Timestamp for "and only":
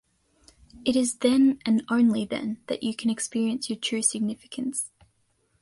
1.63-2.25